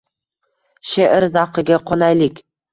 She’r 0.93 1.29
zavqiga 1.37 1.81
qonaylik. 1.93 2.45